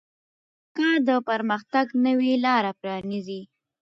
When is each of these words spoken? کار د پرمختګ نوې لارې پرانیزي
کار 0.77 0.97
د 1.07 1.11
پرمختګ 1.29 1.85
نوې 2.05 2.33
لارې 2.45 2.71
پرانیزي 2.81 3.41